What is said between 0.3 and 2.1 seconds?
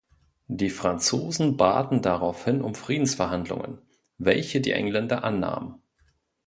Die Franzosen baten